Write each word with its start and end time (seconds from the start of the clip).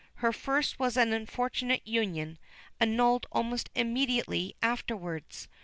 Her 0.15 0.33
first 0.33 0.79
was 0.79 0.97
an 0.97 1.13
unfortunate 1.13 1.85
union, 1.85 2.39
annulled 2.79 3.27
almost 3.31 3.69
immediately 3.75 4.55
afterwards. 4.59 5.47